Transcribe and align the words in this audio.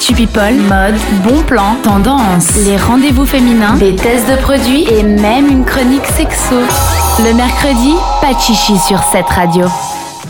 Actu 0.00 0.14
People, 0.14 0.54
mode, 0.66 0.94
bon 1.24 1.42
plan, 1.42 1.76
tendance, 1.82 2.56
les 2.64 2.78
rendez-vous 2.78 3.26
féminins, 3.26 3.76
des 3.76 3.94
tests 3.94 4.26
de 4.30 4.36
produits. 4.36 4.86
Et 4.90 5.02
même 5.02 5.46
une 5.46 5.62
chronique 5.62 6.06
sexo. 6.16 6.54
Le 7.22 7.34
mercredi, 7.34 7.92
pas 8.22 8.32
de 8.32 8.40
chichi 8.40 8.78
sur 8.78 8.98
cette 9.12 9.26
radio. 9.26 9.66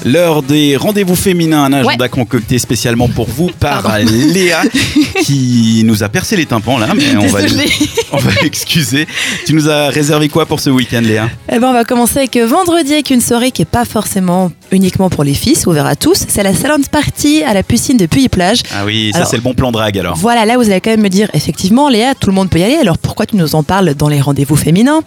L'heure 0.04 0.42
des 0.42 0.76
rendez-vous 0.76 1.14
féminins, 1.14 1.62
un 1.62 1.72
agenda 1.72 2.08
concocté 2.08 2.58
spécialement 2.58 3.06
pour 3.06 3.28
vous 3.28 3.50
par 3.60 3.98
Léa 4.00 4.62
qui 5.22 5.82
nous 5.84 6.02
a 6.02 6.08
percé 6.08 6.34
les 6.34 6.46
tympans 6.46 6.76
là, 6.76 6.88
mais 6.92 7.16
on 7.16 7.28
va, 7.28 7.38
on 8.12 8.16
va 8.16 8.30
l'excuser. 8.42 9.06
Tu 9.46 9.52
nous 9.52 9.68
as 9.68 9.88
réservé 9.90 10.28
quoi 10.28 10.46
pour 10.46 10.58
ce 10.58 10.70
week-end 10.70 11.02
Léa? 11.02 11.28
Eh 11.48 11.60
ben, 11.60 11.68
on 11.68 11.72
va 11.72 11.84
commencer 11.84 12.18
avec 12.18 12.36
vendredi 12.38 12.94
avec 12.94 13.10
une 13.10 13.20
soirée 13.20 13.52
qui 13.52 13.62
est 13.62 13.70
pas 13.70 13.84
forcément 13.84 14.50
uniquement 14.72 15.10
pour 15.10 15.24
les 15.24 15.34
c'est 15.34 15.66
ouvert 15.66 15.86
à 15.86 15.96
tous. 15.96 16.24
C'est 16.28 16.42
la 16.42 16.54
salon 16.54 16.80
party 16.90 17.42
à 17.42 17.54
la 17.54 17.62
piscine 17.62 17.96
de 17.96 18.06
Puy-Plage. 18.06 18.62
Ah 18.74 18.84
oui, 18.84 19.12
ça 19.14 19.24
c'est 19.24 19.36
le 19.36 19.42
bon 19.42 19.54
plan 19.54 19.72
drague 19.72 19.98
alors. 19.98 20.16
Voilà, 20.16 20.44
là 20.44 20.56
vous 20.56 20.70
allez 20.70 20.80
quand 20.80 20.90
même 20.90 21.02
me 21.02 21.08
dire, 21.08 21.28
effectivement, 21.34 21.88
Léa, 21.88 22.14
tout 22.14 22.28
le 22.28 22.34
monde 22.34 22.50
peut 22.50 22.58
y 22.58 22.64
aller. 22.64 22.76
Alors 22.76 22.98
pourquoi 22.98 23.26
tu 23.26 23.36
nous 23.36 23.54
en 23.54 23.62
parles 23.62 23.94
dans 23.94 24.08
les 24.08 24.20
rendez-vous 24.20 24.56
féminins? 24.56 25.02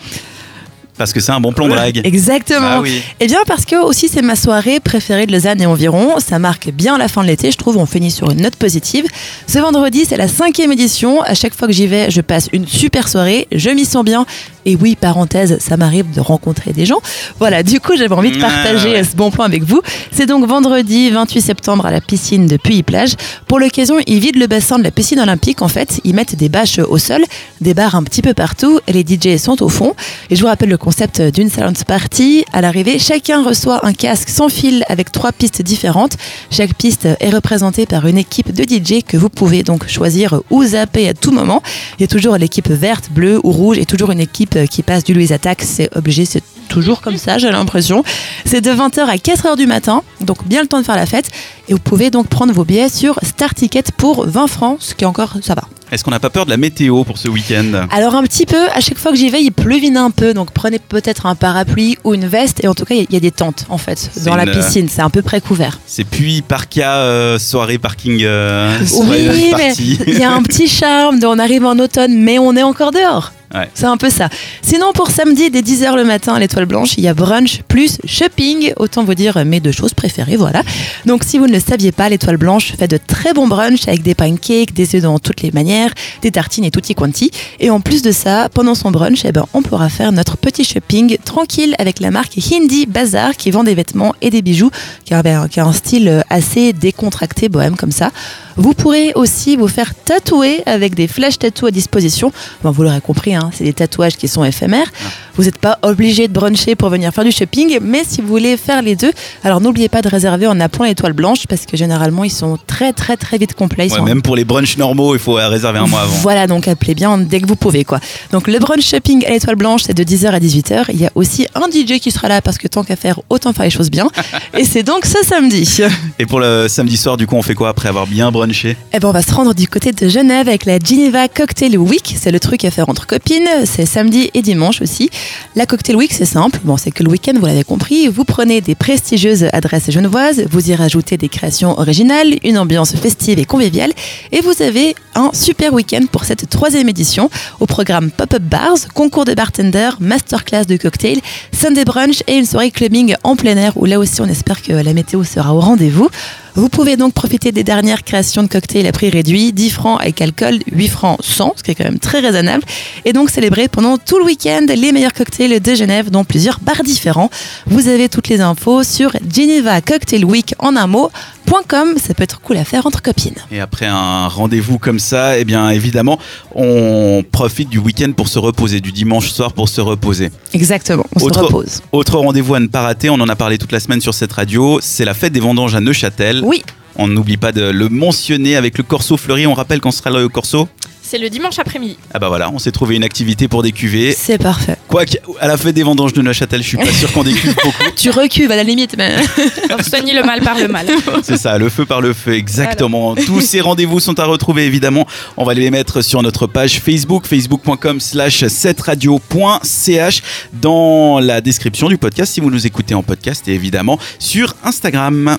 Parce 0.97 1.11
que 1.11 1.19
c'est 1.19 1.31
un 1.31 1.39
bon 1.39 1.53
plan 1.53 1.67
drague. 1.67 2.01
Exactement. 2.03 2.59
Bah 2.59 2.79
oui. 2.81 3.01
Eh 3.19 3.27
bien 3.27 3.39
parce 3.47 3.65
que 3.65 3.83
aussi 3.83 4.07
c'est 4.07 4.21
ma 4.21 4.35
soirée 4.35 4.79
préférée 4.79 5.25
de 5.25 5.31
Lausanne 5.31 5.61
et 5.61 5.65
environ. 5.65 6.19
Ça 6.19 6.39
marque 6.39 6.69
bien 6.69 6.97
la 6.97 7.07
fin 7.07 7.23
de 7.23 7.27
l'été, 7.27 7.51
je 7.51 7.57
trouve. 7.57 7.77
On 7.77 7.85
finit 7.85 8.11
sur 8.11 8.29
une 8.29 8.41
note 8.41 8.55
positive. 8.55 9.05
Ce 9.47 9.59
vendredi, 9.59 10.05
c'est 10.07 10.17
la 10.17 10.27
cinquième 10.27 10.71
édition. 10.71 11.21
À 11.23 11.33
chaque 11.33 11.55
fois 11.55 11.67
que 11.67 11.73
j'y 11.73 11.87
vais, 11.87 12.11
je 12.11 12.21
passe 12.21 12.49
une 12.53 12.67
super 12.67 13.07
soirée. 13.07 13.47
Je 13.51 13.69
m'y 13.69 13.85
sens 13.85 14.05
bien. 14.05 14.25
Et 14.65 14.77
oui, 14.77 14.95
parenthèse, 14.95 15.57
ça 15.59 15.75
m'arrive 15.75 16.09
de 16.13 16.21
rencontrer 16.21 16.71
des 16.71 16.85
gens. 16.85 17.01
Voilà, 17.37 17.63
du 17.63 17.81
coup, 17.81 17.97
j'avais 17.97 18.15
envie 18.15 18.31
de 18.31 18.39
partager 18.39 19.03
ce 19.03 19.15
bon 19.15 19.29
plan 19.29 19.43
avec 19.43 19.63
vous. 19.63 19.81
C'est 20.11 20.25
donc 20.25 20.47
vendredi 20.47 21.09
28 21.09 21.41
septembre 21.41 21.85
à 21.85 21.91
la 21.91 21.99
piscine 21.99 22.47
de 22.47 22.55
Puy-Plage. 22.55 23.15
Pour 23.47 23.59
l'occasion, 23.59 23.97
ils 24.07 24.19
vident 24.19 24.39
le 24.39 24.47
bassin 24.47 24.79
de 24.79 24.83
la 24.83 24.91
piscine 24.91 25.19
olympique. 25.19 25.61
En 25.61 25.67
fait, 25.67 25.99
ils 26.05 26.15
mettent 26.15 26.35
des 26.35 26.47
bâches 26.47 26.79
au 26.79 26.97
sol, 26.97 27.23
des 27.59 27.73
bars 27.73 27.95
un 27.95 28.03
petit 28.03 28.21
peu 28.21 28.33
partout. 28.33 28.79
Et 28.87 28.93
les 28.93 29.01
DJ 29.01 29.37
sont 29.37 29.61
au 29.61 29.69
fond. 29.69 29.95
Et 30.29 30.35
je 30.35 30.41
vous 30.41 30.47
rappelle 30.47 30.69
le 30.69 30.77
concept 30.83 31.21
d'une 31.21 31.49
silent 31.49 31.71
party. 31.87 32.43
À 32.51 32.59
l'arrivée, 32.59 32.99
chacun 32.99 33.41
reçoit 33.41 33.85
un 33.85 33.93
casque 33.93 34.27
sans 34.27 34.49
fil 34.49 34.83
avec 34.89 35.13
trois 35.13 35.31
pistes 35.31 35.61
différentes. 35.61 36.17
Chaque 36.51 36.73
piste 36.73 37.07
est 37.21 37.29
représentée 37.29 37.85
par 37.85 38.05
une 38.05 38.17
équipe 38.17 38.51
de 38.51 38.63
DJ 38.63 39.01
que 39.01 39.15
vous 39.15 39.29
pouvez 39.29 39.63
donc 39.63 39.87
choisir 39.87 40.41
ou 40.49 40.61
zapper 40.65 41.07
à 41.07 41.13
tout 41.13 41.31
moment. 41.31 41.63
Il 41.97 42.01
y 42.01 42.03
a 42.03 42.07
toujours 42.07 42.35
l'équipe 42.35 42.69
verte, 42.69 43.09
bleue 43.11 43.39
ou 43.45 43.51
rouge 43.51 43.77
et 43.77 43.85
toujours 43.85 44.11
une 44.11 44.19
équipe 44.19 44.57
qui 44.69 44.83
passe 44.83 45.05
du 45.05 45.13
Louis 45.13 45.31
Attack. 45.31 45.61
C'est 45.61 45.89
obligé, 45.95 46.25
c'est 46.25 46.43
toujours 46.67 46.99
comme 46.99 47.17
ça, 47.17 47.37
j'ai 47.37 47.49
l'impression. 47.49 48.03
C'est 48.45 48.59
de 48.59 48.71
20h 48.71 49.05
à 49.05 49.15
4h 49.15 49.55
du 49.55 49.67
matin, 49.67 50.03
donc 50.19 50.45
bien 50.45 50.61
le 50.61 50.67
temps 50.67 50.81
de 50.81 50.85
faire 50.85 50.97
la 50.97 51.05
fête. 51.05 51.29
Et 51.69 51.73
vous 51.73 51.79
pouvez 51.79 52.09
donc 52.09 52.27
prendre 52.27 52.51
vos 52.51 52.65
billets 52.65 52.89
sur 52.89 53.17
Star 53.23 53.55
Ticket 53.55 53.83
pour 53.95 54.27
20 54.27 54.47
francs, 54.47 54.77
ce 54.81 54.95
qui 54.95 55.05
encore, 55.05 55.37
ça 55.41 55.55
va. 55.55 55.63
Est-ce 55.93 56.03
qu'on 56.03 56.11
n'a 56.11 56.19
pas 56.19 56.31
peur 56.31 56.45
de 56.45 56.49
la 56.49 56.57
météo 56.57 57.03
pour 57.03 57.17
ce 57.19 57.27
week-end 57.27 57.87
Alors 57.91 58.15
un 58.15 58.23
petit 58.23 58.45
peu, 58.47 58.67
à 58.73 58.79
chaque 58.79 58.97
fois 58.97 59.11
que 59.11 59.17
j'y 59.17 59.29
vais, 59.29 59.43
il 59.43 59.51
pleuvine 59.51 59.95
un 59.97 60.09
peu, 60.09 60.33
donc 60.33 60.49
prenez 60.51 60.79
peut-être 60.79 61.27
un 61.27 61.35
parapluie 61.35 61.97
ou 62.03 62.15
une 62.15 62.25
veste. 62.25 62.63
Et 62.63 62.67
en 62.67 62.73
tout 62.73 62.83
cas, 62.85 62.95
il 62.95 63.01
y 63.01 63.01
a- 63.01 63.05
il 63.09 63.13
y, 63.13 63.17
a 63.17 63.19
des 63.19 63.31
tentes 63.31 63.65
en 63.69 63.77
fait 63.77 64.09
dans 64.25 64.35
la 64.35 64.43
une, 64.43 64.49
euh, 64.49 64.53
piscine. 64.55 64.87
C'est 64.89 65.01
un 65.03 65.11
peu 65.11 65.21
près 65.21 65.39
couvert. 65.39 65.79
C'est 65.85 66.03
puis 66.03 66.41
Parka, 66.41 66.95
euh, 66.95 67.37
soirée 67.37 67.77
parking, 67.77 68.23
euh, 68.23 68.83
soirée 68.85 69.29
Oui, 69.29 69.51
mais 69.55 69.73
il 70.07 70.17
y 70.17 70.23
a 70.23 70.31
un 70.31 70.41
petit 70.43 70.67
charme. 70.67 71.19
On 71.23 71.37
arrive 71.37 71.63
en 71.65 71.77
automne, 71.77 72.15
mais 72.17 72.39
on 72.39 72.55
est 72.55 72.63
encore 72.63 72.91
dehors. 72.91 73.31
C'est 73.73 73.85
un 73.85 73.97
peu 73.97 74.09
ça. 74.09 74.29
Sinon, 74.61 74.93
pour 74.93 75.11
samedi, 75.11 75.49
dès 75.49 75.61
10h 75.61 75.95
le 75.95 76.03
matin 76.03 76.33
à 76.33 76.39
l'Étoile 76.39 76.65
Blanche, 76.65 76.95
il 76.97 77.03
y 77.03 77.07
a 77.07 77.13
brunch 77.13 77.61
plus 77.67 77.99
shopping. 78.05 78.73
Autant 78.77 79.03
vous 79.03 79.13
dire 79.13 79.43
mes 79.45 79.59
deux 79.59 79.71
choses 79.71 79.93
préférées, 79.93 80.37
voilà. 80.37 80.63
Donc, 81.05 81.23
si 81.23 81.37
vous 81.37 81.47
ne 81.47 81.53
le 81.53 81.59
saviez 81.59 81.91
pas, 81.91 82.09
l'Étoile 82.09 82.37
Blanche 82.37 82.73
fait 82.77 82.87
de 82.87 82.97
très 82.97 83.33
bons 83.33 83.47
brunchs 83.47 83.87
avec 83.87 84.01
des 84.01 84.15
pancakes, 84.15 84.73
des 84.73 84.95
œufs 84.95 85.01
dans 85.03 85.19
toutes 85.19 85.41
les 85.41 85.51
manières, 85.51 85.91
des 86.21 86.31
tartines 86.31 86.63
et 86.63 86.71
tutti 86.71 86.95
quanti. 86.95 87.31
Et 87.59 87.69
en 87.69 87.79
plus 87.79 88.01
de 88.01 88.11
ça, 88.11 88.49
pendant 88.49 88.75
son 88.75 88.91
brunch, 88.91 89.23
eh 89.25 89.31
ben, 89.31 89.45
on 89.53 89.61
pourra 89.61 89.89
faire 89.89 90.11
notre 90.11 90.37
petit 90.37 90.63
shopping 90.63 91.17
tranquille 91.23 91.75
avec 91.77 91.99
la 91.99 92.11
marque 92.11 92.37
Hindi 92.51 92.85
Bazaar 92.85 93.35
qui 93.35 93.51
vend 93.51 93.63
des 93.63 93.75
vêtements 93.75 94.13
et 94.21 94.29
des 94.29 94.41
bijoux, 94.41 94.71
qui 95.05 95.13
a, 95.13 95.21
ben, 95.21 95.47
qui 95.47 95.59
a 95.59 95.65
un 95.65 95.73
style 95.73 96.23
assez 96.29 96.73
décontracté, 96.73 97.49
bohème 97.49 97.75
comme 97.75 97.91
ça. 97.91 98.11
Vous 98.55 98.73
pourrez 98.73 99.13
aussi 99.15 99.55
vous 99.55 99.67
faire 99.67 99.93
tatouer 99.95 100.61
avec 100.65 100.95
des 100.95 101.07
flash 101.07 101.39
tattoos 101.39 101.67
à 101.67 101.71
disposition. 101.71 102.31
Bon, 102.63 102.71
vous 102.71 102.83
l'aurez 102.83 103.01
compris, 103.01 103.33
hein, 103.33 103.42
c'est 103.51 103.63
des 103.63 103.73
tatouages 103.73 104.15
qui 104.17 104.27
sont 104.27 104.43
éphémères. 104.43 104.91
Vous 105.35 105.43
n'êtes 105.43 105.57
pas 105.57 105.79
obligé 105.81 106.27
de 106.27 106.33
bruncher 106.33 106.75
pour 106.75 106.89
venir 106.89 107.11
faire 107.13 107.23
du 107.23 107.31
shopping, 107.31 107.79
mais 107.81 108.03
si 108.07 108.21
vous 108.21 108.27
voulez 108.27 108.55
faire 108.57 108.81
les 108.81 108.95
deux, 108.95 109.11
alors 109.43 109.61
n'oubliez 109.61 109.89
pas 109.89 110.01
de 110.01 110.07
réserver 110.09 110.45
en 110.47 110.59
appelant 110.59 110.85
l'étoile 110.85 111.13
blanche 111.13 111.47
parce 111.49 111.65
que 111.65 111.75
généralement 111.75 112.23
ils 112.23 112.29
sont 112.31 112.57
très 112.67 112.93
très 112.93 113.17
très 113.17 113.37
vite 113.37 113.53
complets. 113.55 113.87
Ils 113.87 113.91
Ouais, 113.93 113.97
sont 113.99 114.03
même 114.05 114.21
pour 114.21 114.35
les 114.35 114.45
brunchs 114.45 114.77
normaux, 114.77 115.15
il 115.15 115.19
faut 115.19 115.33
réserver 115.33 115.79
un 115.79 115.87
mois 115.87 116.01
avant. 116.01 116.15
voilà, 116.21 116.45
donc 116.47 116.67
appelez 116.67 116.93
bien 116.95 117.17
dès 117.17 117.41
que 117.41 117.47
vous 117.47 117.55
pouvez. 117.55 117.83
quoi. 117.83 117.99
Donc 118.31 118.47
le 118.47 118.59
brunch 118.59 118.83
shopping 118.87 119.25
à 119.25 119.31
l'étoile 119.31 119.55
blanche, 119.55 119.81
c'est 119.85 119.93
de 119.95 120.03
10h 120.03 120.27
à 120.27 120.39
18h. 120.39 120.85
Il 120.93 121.01
y 121.01 121.05
a 121.07 121.11
aussi 121.15 121.47
un 121.55 121.67
DJ 121.69 121.99
qui 121.99 122.11
sera 122.11 122.27
là 122.27 122.41
parce 122.41 122.57
que 122.59 122.67
tant 122.67 122.83
qu'à 122.83 122.95
faire, 122.95 123.19
autant 123.29 123.53
faire 123.53 123.65
les 123.65 123.71
choses 123.71 123.89
bien. 123.89 124.07
Et 124.57 124.65
c'est 124.65 124.83
donc 124.83 125.05
ce 125.05 125.23
samedi. 125.25 125.79
Et 126.19 126.25
pour 126.27 126.39
le 126.39 126.67
samedi 126.67 126.95
soir, 126.97 127.17
du 127.17 127.25
coup, 127.25 127.35
on 127.35 127.41
fait 127.41 127.55
quoi 127.55 127.69
après 127.69 127.89
avoir 127.89 128.05
bien 128.05 128.31
brunché? 128.31 128.77
Eh 128.93 128.99
ben, 128.99 129.07
on 129.07 129.11
va 129.11 129.21
se 129.23 129.33
rendre 129.33 129.53
du 129.55 129.67
côté 129.67 129.91
de 129.91 130.07
Genève 130.07 130.47
avec 130.47 130.65
la 130.65 130.77
Geneva 130.79 131.27
Cocktail 131.27 131.77
Week. 131.77 132.13
C'est 132.19 132.31
le 132.31 132.39
truc 132.39 132.63
à 132.65 132.71
faire 132.71 132.87
entre 132.89 133.07
copines. 133.07 133.32
C'est 133.65 133.87
samedi 133.87 134.29
et 134.35 134.43
dimanche 134.43 134.81
aussi. 134.81 135.09
La 135.55 135.65
Cocktail 135.65 135.95
Week, 135.95 136.13
c'est 136.13 136.25
simple. 136.25 136.59
Bon, 136.63 136.77
c'est 136.77 136.91
que 136.91 137.01
le 137.01 137.09
week-end, 137.09 137.33
vous 137.35 137.47
l'avez 137.47 137.63
compris. 137.63 138.07
Vous 138.07 138.25
prenez 138.25 138.61
des 138.61 138.75
prestigieuses 138.75 139.47
adresses 139.53 139.89
genevoises. 139.89 140.43
Vous 140.51 140.69
y 140.69 140.75
rajoutez 140.75 141.17
des 141.17 141.29
créations 141.29 141.79
originales, 141.79 142.35
une 142.43 142.59
ambiance 142.59 142.95
festive 142.95 143.39
et 143.39 143.45
conviviale. 143.45 143.91
Et 144.31 144.41
vous 144.41 144.61
avez 144.61 144.95
un 145.15 145.31
super 145.33 145.73
week-end 145.73 146.01
pour 146.11 146.25
cette 146.25 146.47
troisième 146.47 146.89
édition. 146.89 147.31
Au 147.59 147.65
programme 147.65 148.11
Pop-up 148.11 148.43
Bars, 148.43 148.77
concours 148.93 149.25
de 149.25 149.33
bartender, 149.33 149.89
masterclass 149.99 150.65
de 150.65 150.77
cocktail, 150.77 151.19
Sunday 151.51 151.85
brunch 151.85 152.21
et 152.27 152.35
une 152.35 152.45
soirée 152.45 152.69
clubbing 152.69 153.15
en 153.23 153.35
plein 153.35 153.57
air 153.57 153.73
où 153.77 153.85
là 153.85 153.97
aussi 153.97 154.21
on 154.21 154.27
espère 154.27 154.61
que 154.61 154.73
la 154.73 154.93
météo 154.93 155.23
sera 155.23 155.55
au 155.55 155.59
rendez-vous. 155.59 156.09
Vous 156.55 156.69
pouvez 156.69 156.97
donc 156.97 157.13
profiter 157.13 157.51
des 157.51 157.63
dernières 157.63 158.03
créations 158.03 158.43
de 158.43 158.47
cocktails 158.47 158.85
à 158.85 158.91
prix 158.91 159.09
réduit, 159.09 159.53
10 159.53 159.69
francs 159.71 159.99
avec 159.99 160.21
alcool, 160.21 160.59
8 160.71 160.87
francs 160.87 161.19
sans, 161.23 161.53
ce 161.55 161.63
qui 161.63 161.71
est 161.71 161.75
quand 161.75 161.83
même 161.83 161.97
très 161.97 162.19
raisonnable. 162.19 162.63
Et 163.05 163.13
donc 163.13 163.31
célébrer 163.31 163.67
pendant 163.67 163.97
tout 163.97 164.19
le 164.19 164.25
week-end 164.25 164.65
les 164.67 164.91
meilleurs 164.91 165.13
cocktails 165.13 165.59
de 165.59 165.75
Genève 165.75 166.11
dans 166.11 166.23
plusieurs 166.23 166.59
bars 166.59 166.83
différents. 166.83 167.31
Vous 167.65 167.87
avez 167.87 168.07
toutes 168.07 168.27
les 168.27 168.39
infos 168.39 168.83
sur 168.83 169.13
Geneva 169.33 169.81
Cocktail 169.81 170.25
Week 170.25 170.53
en 170.59 170.75
un 170.75 170.85
mot. 170.85 171.09
.com, 171.49 171.95
ça 171.97 172.13
peut 172.13 172.23
être 172.23 172.41
cool 172.41 172.57
à 172.57 172.63
faire 172.65 172.85
entre 172.85 173.01
copines. 173.01 173.35
Et 173.51 173.59
après 173.59 173.85
un 173.85 174.27
rendez-vous 174.27 174.79
comme 174.79 174.99
ça, 174.99 175.37
eh 175.37 175.45
bien 175.45 175.69
évidemment, 175.69 176.19
on 176.55 177.23
profite 177.31 177.69
du 177.69 177.77
week-end 177.79 178.11
pour 178.13 178.27
se 178.27 178.39
reposer, 178.39 178.79
du 178.81 178.91
dimanche 178.91 179.29
soir 179.29 179.53
pour 179.53 179.69
se 179.69 179.81
reposer. 179.81 180.31
Exactement, 180.53 181.05
on 181.15 181.21
Autre- 181.21 181.39
se 181.39 181.45
repose. 181.45 181.81
Autre 181.91 182.17
rendez-vous 182.17 182.55
à 182.55 182.59
ne 182.59 182.67
pas 182.67 182.81
rater, 182.81 183.09
on 183.09 183.15
en 183.15 183.29
a 183.29 183.35
parlé 183.35 183.57
toute 183.57 183.71
la 183.71 183.79
semaine 183.79 184.01
sur 184.01 184.13
cette 184.13 184.31
radio, 184.33 184.79
c'est 184.81 185.05
la 185.05 185.13
fête 185.13 185.33
des 185.33 185.39
vendanges 185.39 185.75
à 185.75 185.79
Neuchâtel. 185.81 186.41
Oui, 186.43 186.63
On 186.95 187.07
n'oublie 187.07 187.37
pas 187.37 187.51
de 187.51 187.63
le 187.63 187.89
mentionner 187.89 188.55
avec 188.55 188.77
le 188.77 188.83
Corso 188.83 189.17
fleuri. 189.17 189.47
On 189.47 189.55
rappelle 189.55 189.81
quand 189.81 189.89
sera 189.89 190.11
le 190.11 190.29
Corso? 190.29 190.67
C'est 191.13 191.19
le 191.19 191.29
dimanche 191.29 191.59
après-midi. 191.59 191.95
Ah 192.11 192.17
bah 192.17 192.27
voilà, 192.27 192.49
on 192.49 192.57
s'est 192.57 192.71
trouvé 192.71 192.95
une 192.95 193.03
activité 193.03 193.47
pour 193.47 193.61
des 193.61 193.71
cuvées. 193.71 194.15
c'est 194.17 194.39
parfait. 194.39 194.77
Quoique, 194.87 195.15
à 195.39 195.47
la 195.47 195.57
fête 195.57 195.75
des 195.75 195.83
vendanges 195.83 196.13
de 196.13 196.23
Neuchâtel, 196.23 196.63
je 196.63 196.69
suis 196.69 196.77
pas 196.77 196.91
sûr 196.91 197.11
qu'on 197.13 197.21
décuve 197.21 197.53
beaucoup. 197.63 197.83
Tu 197.95 198.09
recules 198.09 198.51
à 198.51 198.55
la 198.55 198.63
limite, 198.63 198.95
mais 198.97 199.17
soignez 199.87 200.15
le 200.15 200.23
mal 200.23 200.41
par 200.41 200.57
le 200.57 200.67
mal. 200.67 200.87
C'est 201.21 201.37
ça, 201.37 201.59
le 201.59 201.69
feu 201.69 201.85
par 201.85 202.01
le 202.01 202.13
feu, 202.13 202.33
exactement. 202.33 203.13
Tous 203.13 203.41
ces 203.47 203.61
rendez-vous 203.61 203.99
sont 203.99 204.19
à 204.19 204.25
retrouver, 204.25 204.65
évidemment. 204.65 205.05
On 205.37 205.43
va 205.43 205.53
les 205.53 205.69
mettre 205.69 206.01
sur 206.01 206.23
notre 206.23 206.47
page 206.47 206.79
Facebook, 206.79 207.27
facebook.com 207.27 207.99
slash 207.99 208.43
7radio.ch 208.45 210.23
dans 210.51 211.19
la 211.19 211.41
description 211.41 211.89
du 211.89 211.99
podcast 211.99 212.33
si 212.33 212.39
vous 212.39 212.49
nous 212.49 212.65
écoutez 212.65 212.95
en 212.95 213.03
podcast 213.03 213.47
et 213.47 213.53
évidemment 213.53 213.99
sur 214.17 214.55
Instagram. 214.63 215.37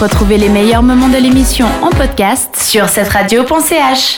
Retrouvez 0.00 0.36
les 0.36 0.48
meilleurs 0.48 0.82
moments 0.82 1.08
de 1.08 1.18
l'émission 1.18 1.68
en 1.80 1.90
podcast 1.90 2.56
sur 2.56 2.88
cette 2.88 3.08
radio.ch. 3.10 4.08